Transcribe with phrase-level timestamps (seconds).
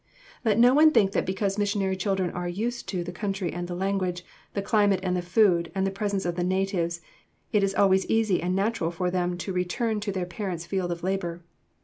[0.43, 3.75] Let no one think that because missionary children are "used to" the country and the
[3.75, 7.01] language, the climate and food and presence of the "natives,"
[7.53, 11.03] it is always easy and natural for them to return to their parents' field of
[11.03, 11.43] labor.